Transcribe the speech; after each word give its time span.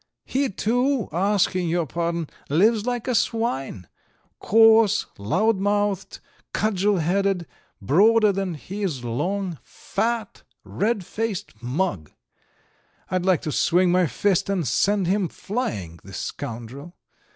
He, 0.25 0.49
too, 0.49 1.09
asking 1.13 1.69
your 1.69 1.85
pardon, 1.85 2.27
lives 2.49 2.87
like 2.87 3.07
a 3.07 3.13
swine: 3.13 3.87
coarse, 4.39 5.05
loud 5.19 5.57
mouthed, 5.57 6.17
cudgel 6.55 6.97
headed, 6.97 7.45
broader 7.83 8.31
than 8.31 8.55
he 8.55 8.81
is 8.81 9.03
long, 9.03 9.59
fat, 9.61 10.41
red 10.63 11.05
faced 11.05 11.61
mug, 11.61 12.09
I'd 13.11 13.25
like 13.27 13.43
to 13.43 13.51
swing 13.51 13.91
my 13.91 14.07
fist 14.07 14.49
and 14.49 14.67
send 14.67 15.05
him 15.05 15.27
flying, 15.27 15.99
the 16.03 16.13
scoundrel. 16.13 16.95